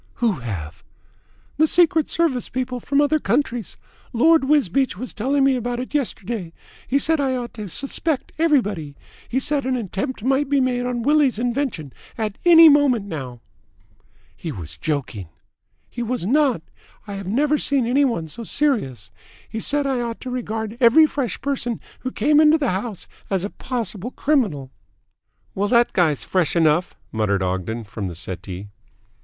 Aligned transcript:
"Who 0.15 0.31
have?" 0.39 0.83
"The 1.57 1.67
Secret 1.67 2.09
Service 2.09 2.49
people 2.49 2.79
from 2.79 3.01
other 3.01 3.19
countries. 3.19 3.77
Lord 4.13 4.45
Wisbeach 4.45 4.97
was 4.97 5.13
telling 5.13 5.43
me 5.43 5.55
about 5.55 5.79
it 5.79 5.93
yesterday. 5.93 6.53
He 6.87 6.97
said 6.97 7.17
that 7.19 7.23
I 7.29 7.35
ought 7.35 7.53
to 7.53 7.69
suspect 7.69 8.31
everybody. 8.39 8.95
He 9.29 9.37
said 9.37 9.61
that 9.61 9.69
an 9.69 9.75
attempt 9.75 10.23
might 10.23 10.49
be 10.49 10.59
made 10.59 10.87
on 10.87 11.03
Willie's 11.03 11.37
invention 11.37 11.93
at 12.17 12.39
any 12.45 12.67
moment 12.67 13.05
now." 13.05 13.41
"He 14.35 14.51
was 14.51 14.75
joking." 14.75 15.27
"He 15.87 16.01
was 16.01 16.25
not. 16.25 16.63
I 17.05 17.13
have 17.13 17.27
never 17.27 17.59
seen 17.59 17.85
any 17.85 18.03
one 18.03 18.27
so 18.27 18.43
serious. 18.43 19.11
He 19.47 19.59
said 19.59 19.83
that 19.83 19.95
I 19.99 20.01
ought 20.01 20.19
to 20.21 20.31
regard 20.31 20.77
every 20.79 21.05
fresh 21.05 21.39
person 21.41 21.79
who 21.99 22.11
came 22.11 22.39
into 22.41 22.57
the 22.57 22.71
house 22.71 23.07
as 23.29 23.43
a 23.43 23.51
possible 23.51 24.09
criminal." 24.09 24.71
"Well, 25.53 25.69
that 25.69 25.93
guy's 25.93 26.23
fresh 26.23 26.55
enough," 26.55 26.95
muttered 27.11 27.43
Ogden 27.43 27.83
from 27.83 28.07
the 28.07 28.15
settee. 28.15 28.61
Mrs. 28.63 28.67